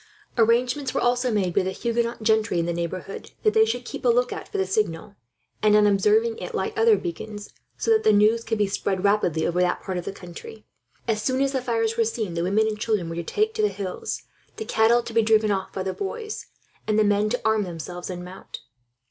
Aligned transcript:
Arrangements 0.35 0.95
were 0.95 0.99
also 1.01 1.31
made, 1.31 1.53
with 1.55 1.65
the 1.65 1.71
Huguenot 1.71 2.23
gentry 2.23 2.57
in 2.57 2.65
the 2.65 2.73
neighbourhood, 2.73 3.33
that 3.43 3.53
they 3.53 3.65
should 3.65 3.85
keep 3.85 4.03
a 4.03 4.09
lookout 4.09 4.47
for 4.47 4.57
the 4.57 4.65
signal; 4.65 5.15
and 5.61 5.75
on 5.75 5.85
observing 5.85 6.39
it 6.39 6.55
light 6.55 6.75
other 6.75 6.97
beacons, 6.97 7.51
so 7.77 7.91
that 7.91 8.03
the 8.03 8.11
news 8.11 8.43
could 8.43 8.57
be 8.57 8.65
spread 8.65 9.03
rapidly 9.03 9.45
over 9.45 9.61
that 9.61 9.83
part 9.83 9.99
of 9.99 10.05
the 10.05 10.11
country. 10.11 10.65
As 11.07 11.21
soon 11.21 11.39
as 11.39 11.51
the 11.51 11.61
fires 11.61 11.97
were 11.97 12.03
seen, 12.03 12.33
the 12.33 12.41
women 12.41 12.65
and 12.65 12.79
children 12.79 13.09
were 13.09 13.15
to 13.15 13.21
take 13.23 13.53
to 13.53 13.61
the 13.61 13.67
hills, 13.67 14.23
the 14.57 14.65
cattle 14.65 15.03
to 15.03 15.13
be 15.13 15.21
driven 15.21 15.51
off 15.51 15.71
by 15.71 15.83
the 15.83 15.93
boys, 15.93 16.47
and 16.87 16.97
the 16.97 17.03
men 17.03 17.29
to 17.29 17.41
arm 17.45 17.61
themselves 17.61 18.09
and 18.09 18.25
mount. 18.25 18.61